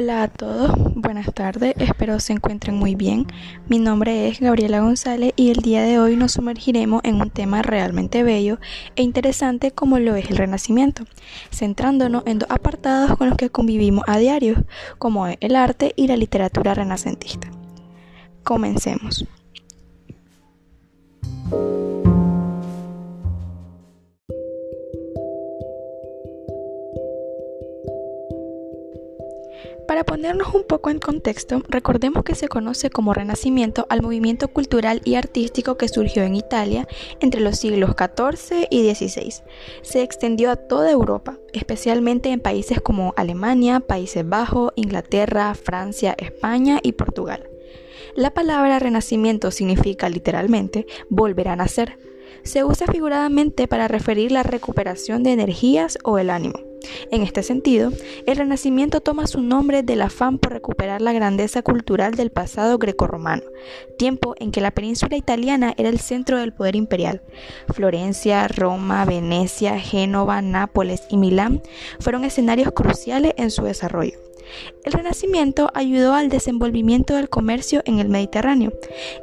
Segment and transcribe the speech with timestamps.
[0.00, 3.26] Hola a todos, buenas tardes, espero se encuentren muy bien.
[3.66, 7.62] Mi nombre es Gabriela González y el día de hoy nos sumergiremos en un tema
[7.62, 8.60] realmente bello
[8.94, 11.02] e interesante como lo es el Renacimiento,
[11.50, 14.64] centrándonos en dos apartados con los que convivimos a diario,
[14.98, 17.50] como es el arte y la literatura renacentista.
[18.44, 19.26] Comencemos.
[29.88, 35.00] Para ponernos un poco en contexto, recordemos que se conoce como Renacimiento al movimiento cultural
[35.02, 36.86] y artístico que surgió en Italia
[37.20, 39.42] entre los siglos XIV y XVI.
[39.80, 46.80] Se extendió a toda Europa, especialmente en países como Alemania, Países Bajos, Inglaterra, Francia, España
[46.82, 47.48] y Portugal.
[48.14, 51.98] La palabra renacimiento significa literalmente volver a nacer.
[52.42, 56.68] Se usa figuradamente para referir la recuperación de energías o el ánimo.
[57.10, 57.90] En este sentido,
[58.26, 63.42] el Renacimiento toma su nombre del afán por recuperar la grandeza cultural del pasado grecorromano,
[63.98, 67.22] tiempo en que la península italiana era el centro del poder imperial.
[67.68, 71.62] Florencia, Roma, Venecia, Génova, Nápoles y Milán
[72.00, 74.27] fueron escenarios cruciales en su desarrollo.
[74.84, 78.72] El Renacimiento ayudó al desenvolvimiento del comercio en el Mediterráneo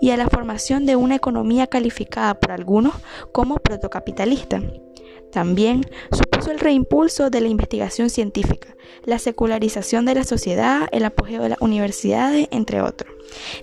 [0.00, 2.94] y a la formación de una economía calificada por algunos
[3.32, 4.60] como protocapitalista.
[5.32, 11.42] También supuso el reimpulso de la investigación científica, la secularización de la sociedad, el apogeo
[11.42, 13.12] de las universidades, entre otros.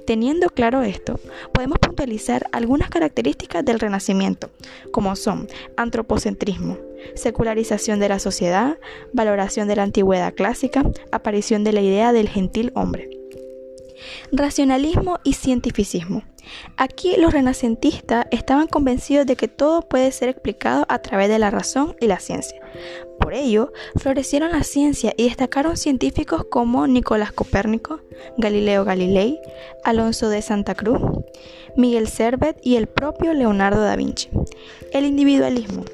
[0.06, 1.18] Teniendo claro esto,
[1.53, 4.50] podemos puntualizar algunas características del Renacimiento,
[4.92, 6.78] como son antropocentrismo,
[7.16, 8.78] secularización de la sociedad,
[9.14, 13.21] valoración de la antigüedad clásica, aparición de la idea del gentil hombre.
[14.32, 16.24] Racionalismo y cientificismo.
[16.78, 21.52] Aquí los renacentistas estaban convencidos de que todo puede ser explicado a través de la
[21.52, 22.60] razón y la ciencia.
[23.20, 28.02] Por ello, florecieron la ciencia y destacaron científicos como Nicolás Copérnico,
[28.38, 29.40] Galileo Galilei,
[29.84, 31.00] Alonso de Santa Cruz,
[31.75, 34.30] Miguel Servet y el propio Leonardo da Vinci.
[34.92, 35.86] El individualismo.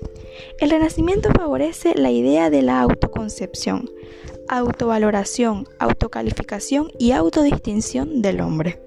[0.59, 3.89] El Renacimiento favorece la idea de la autoconcepción,
[4.47, 8.79] autovaloración, autocalificación y autodistinción del hombre.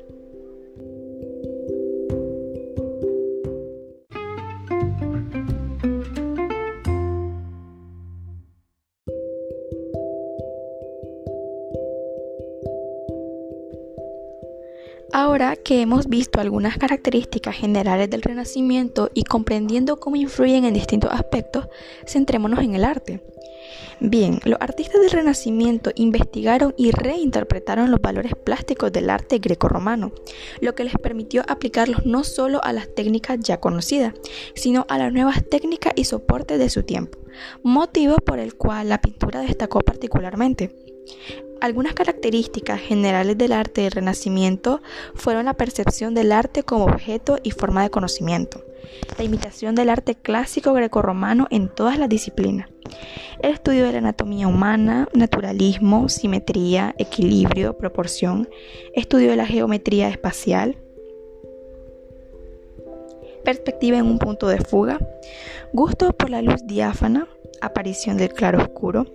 [15.12, 21.10] Ahora que hemos visto algunas características generales del Renacimiento y comprendiendo cómo influyen en distintos
[21.12, 21.66] aspectos,
[22.06, 23.20] centrémonos en el arte.
[24.03, 30.12] Bien, los artistas del Renacimiento investigaron y reinterpretaron los valores plásticos del arte greco-romano,
[30.62, 34.15] lo que les permitió aplicarlos no solo a las técnicas ya conocidas,
[34.55, 37.19] sino a las nuevas técnicas y soportes de su tiempo,
[37.62, 40.75] motivo por el cual la pintura destacó particularmente.
[41.61, 44.81] Algunas características generales del arte del Renacimiento
[45.15, 48.65] fueron la percepción del arte como objeto y forma de conocimiento,
[49.19, 52.69] la imitación del arte clásico grecorromano en todas las disciplinas,
[53.43, 58.49] el estudio de la anatomía humana, naturalismo, simetría, equilibrio, proporción,
[58.95, 60.77] estudio de la geometría espacial,
[63.45, 64.99] perspectiva en un punto de fuga,
[65.73, 67.29] gusto por la luz diáfana,
[67.61, 69.07] aparición del claro oscuro,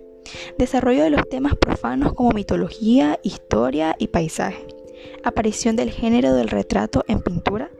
[0.58, 4.75] Desarrollo de los temas profanos como mitología, historia y paisaje.
[5.24, 7.70] Aparición del género del retrato en pintura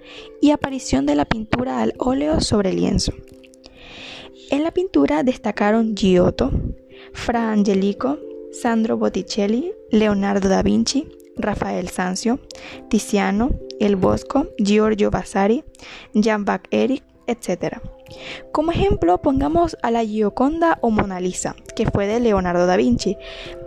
[0.41, 3.13] y aparición de la pintura al óleo sobre lienzo.
[4.51, 6.51] En la pintura destacaron Giotto,
[7.13, 8.19] Fra Angelico,
[8.53, 12.39] Sandro Botticelli, Leonardo da Vinci, Rafael Sanzio,
[12.89, 13.51] Tiziano,
[13.81, 15.65] El Bosco, Giorgio Vasari,
[16.15, 17.79] Jean-Baptiste Eric, etc.
[18.53, 23.17] Como ejemplo, pongamos a la Gioconda o Mona Lisa, que fue de Leonardo da Vinci,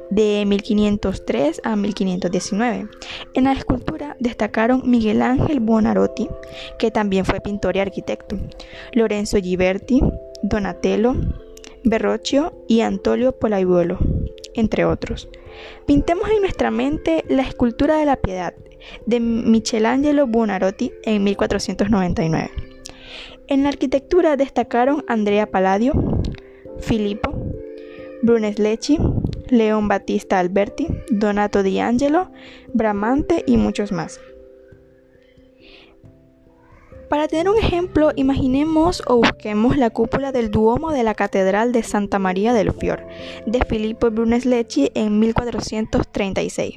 [0.09, 2.87] de 1503 a 1519.
[3.33, 6.29] En la escultura destacaron Miguel Ángel Buonarroti,
[6.77, 8.37] que también fue pintor y arquitecto,
[8.93, 10.01] Lorenzo Ghiberti,
[10.41, 11.15] Donatello,
[11.83, 13.97] Verrocchio y Antonio Polaiuolo,
[14.53, 15.29] entre otros.
[15.85, 18.53] Pintemos en nuestra mente la escultura de la Piedad
[19.05, 22.51] de Michelangelo Buonarroti en 1499.
[23.47, 25.93] En la arquitectura destacaron Andrea Palladio,
[26.79, 27.33] Filippo,
[28.21, 28.97] Brunelleschi,
[29.51, 32.31] León Battista Alberti, Donato Di Angelo,
[32.73, 34.19] Bramante y muchos más.
[37.09, 41.81] Para tener un ejemplo, imaginemos o busquemos la cúpula del Duomo de la Catedral de
[41.81, 43.07] Santa María del Fior
[43.47, 46.75] de Filippo Brunelleschi en 1436.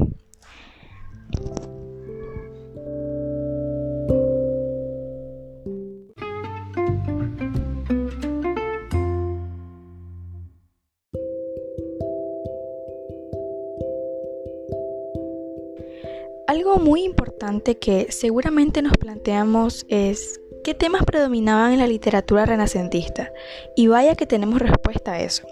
[16.52, 23.32] Algo muy importante que seguramente nos planteamos es qué temas predominaban en la literatura renacentista.
[23.74, 25.46] Y vaya que tenemos respuesta a eso.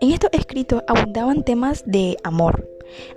[0.00, 2.68] En estos escritos abundaban temas de amor.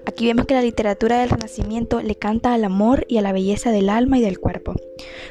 [0.05, 3.71] Aquí vemos que la literatura del Renacimiento le canta al amor y a la belleza
[3.71, 4.75] del alma y del cuerpo,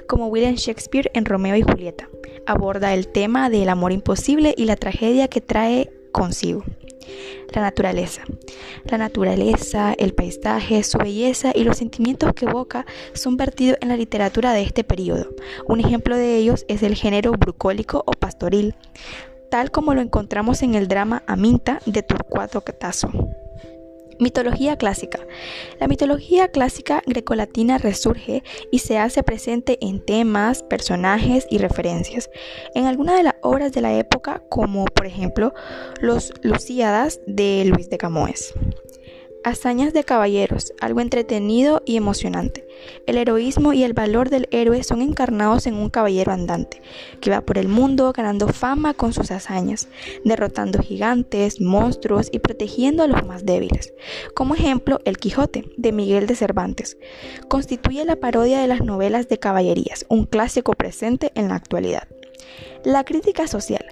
[0.09, 2.09] como William Shakespeare en Romeo y Julieta.
[2.47, 6.65] Aborda el tema del amor imposible y la tragedia que trae consigo.
[7.55, 8.25] La naturaleza.
[8.93, 12.85] La naturaleza, el paisaje, su belleza y los sentimientos que evoca
[13.15, 15.31] son vertidos en la literatura de este periodo.
[15.67, 18.75] Un ejemplo de ellos es el género bucólico o pastoril,
[19.51, 23.11] tal como lo encontramos en el drama Aminta de Torcuato Tasso.
[24.23, 25.27] Mitología clásica.
[25.81, 32.31] La mitología clásica grecolatina resurge y se hace presente en temas, personajes y referencias
[32.77, 35.53] en algunas de las obras de la época, como por ejemplo
[36.01, 38.55] los Lucíadas de Luis de Camoes.
[39.45, 42.65] Hazañas de caballeros, algo entretenido y emocionante.
[43.07, 46.81] El heroísmo y el valor del héroe son encarnados en un caballero andante,
[47.21, 49.89] que va por el mundo ganando fama con sus hazañas,
[50.25, 53.93] derrotando gigantes, monstruos y protegiendo a los más débiles.
[54.35, 56.97] Como ejemplo, El Quijote, de Miguel de Cervantes,
[57.49, 62.07] constituye la parodia de las novelas de caballerías, un clásico presente en la actualidad.
[62.85, 63.85] La crítica social.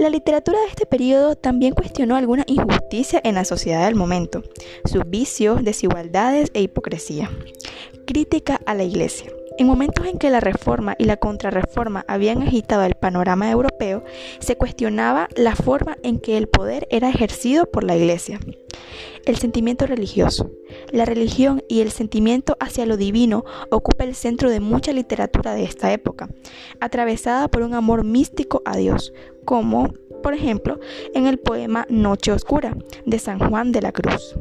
[0.00, 4.42] La literatura de este periodo también cuestionó alguna injusticia en la sociedad del momento,
[4.86, 7.30] sus vicios, desigualdades e hipocresía.
[8.06, 9.30] Crítica a la Iglesia.
[9.58, 14.02] En momentos en que la reforma y la contrarreforma habían agitado el panorama europeo,
[14.38, 18.40] se cuestionaba la forma en que el poder era ejercido por la Iglesia.
[19.26, 20.50] El sentimiento religioso.
[20.92, 25.64] La religión y el sentimiento hacia lo divino ocupa el centro de mucha literatura de
[25.64, 26.28] esta época,
[26.80, 29.12] atravesada por un amor místico a Dios,
[29.44, 30.80] como, por ejemplo,
[31.14, 34.36] en el poema Noche Oscura de San Juan de la Cruz.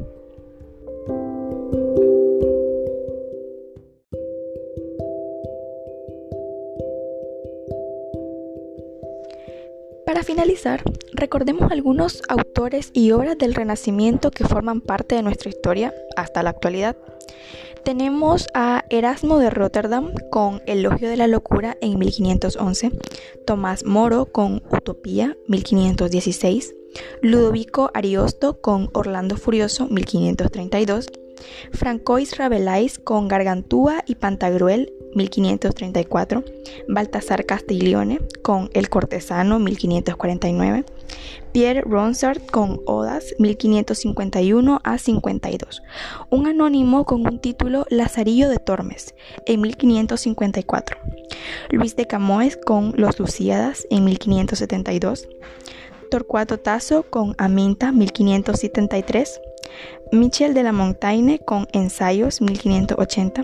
[10.30, 10.84] Finalizar,
[11.14, 16.52] recordemos algunos autores y obras del Renacimiento que forman parte de nuestra historia hasta la
[16.52, 16.96] actualidad.
[17.84, 22.92] Tenemos a Erasmo de Rotterdam con Elogio de la Locura en 1511,
[23.48, 26.76] Tomás Moro con Utopía 1516,
[27.24, 31.08] Ludovico Ariosto con Orlando Furioso 1532,
[31.72, 36.44] Francois Rabelais con Gargantúa y Pantagruel 1534,
[36.88, 40.86] Baltasar Castiglione con El Cortesano 1549,
[41.52, 45.82] Pierre Ronsard con Odas 1551 a 52,
[46.30, 49.16] un anónimo con un título Lazarillo de Tormes
[49.46, 50.98] en 1554,
[51.72, 55.28] Luis de Camoes con Los Lucíadas en 1572,
[56.12, 59.42] Torcuato Tasso con Aminta 1573,
[60.12, 63.42] Michel de la Montaigne con Ensayos 1580,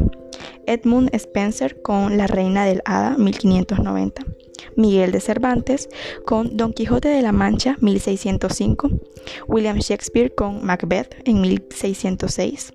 [0.65, 4.23] Edmund Spencer con La Reina del Hada 1590,
[4.75, 5.89] Miguel de Cervantes
[6.25, 8.89] con Don Quijote de la Mancha 1605,
[9.47, 12.73] William Shakespeare con Macbeth en 1606,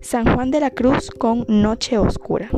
[0.00, 2.50] San Juan de la Cruz con Noche Oscura.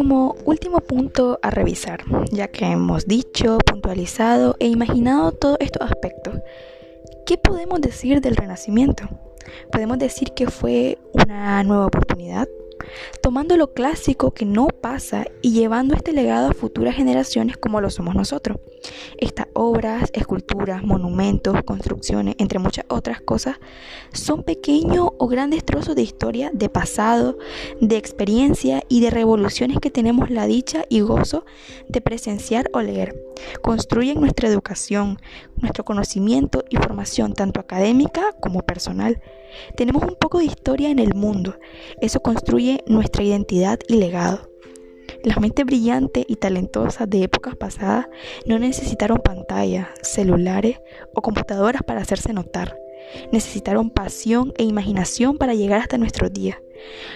[0.00, 6.36] Como último punto a revisar, ya que hemos dicho, puntualizado e imaginado todos estos aspectos,
[7.26, 9.04] ¿qué podemos decir del Renacimiento?
[9.70, 12.48] ¿Podemos decir que fue una nueva oportunidad?
[13.22, 17.90] Tomando lo clásico que no pasa y llevando este legado a futuras generaciones como lo
[17.90, 18.58] somos nosotros.
[19.18, 23.58] Estas obras, esculturas, monumentos, construcciones, entre muchas otras cosas,
[24.12, 27.38] son pequeños o grandes trozos de historia, de pasado,
[27.80, 31.44] de experiencia y de revoluciones que tenemos la dicha y gozo
[31.88, 33.14] de presenciar o leer.
[33.62, 35.18] Construyen nuestra educación,
[35.56, 39.20] nuestro conocimiento y formación tanto académica como personal.
[39.76, 41.56] Tenemos un poco de historia en el mundo.
[42.00, 44.50] Eso construye nuestra identidad y legado.
[45.22, 48.06] Las mentes brillantes y talentosas de épocas pasadas
[48.46, 50.80] no necesitaron pantallas, celulares
[51.14, 52.76] o computadoras para hacerse notar.
[53.32, 56.58] Necesitaron pasión e imaginación para llegar hasta nuestros días,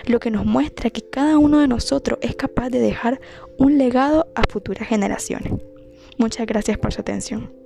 [0.06, 3.20] lo que nos muestra que cada uno de nosotros es capaz de dejar
[3.58, 5.52] un legado a futuras generaciones.
[6.18, 7.63] Muchas gracias por su atención.